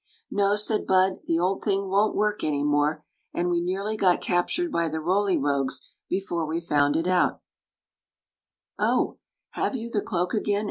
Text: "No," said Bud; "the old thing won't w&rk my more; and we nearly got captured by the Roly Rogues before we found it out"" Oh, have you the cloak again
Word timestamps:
"No," 0.31 0.55
said 0.55 0.87
Bud; 0.87 1.19
"the 1.27 1.37
old 1.37 1.63
thing 1.63 1.87
won't 1.87 2.15
w&rk 2.15 2.41
my 2.41 2.63
more; 2.63 3.05
and 3.35 3.51
we 3.51 3.61
nearly 3.61 3.95
got 3.95 4.19
captured 4.19 4.71
by 4.71 4.89
the 4.89 4.99
Roly 4.99 5.37
Rogues 5.37 5.87
before 6.09 6.47
we 6.47 6.59
found 6.59 6.95
it 6.95 7.05
out"" 7.05 7.43
Oh, 8.79 9.19
have 9.51 9.75
you 9.75 9.91
the 9.91 10.01
cloak 10.01 10.33
again 10.33 10.59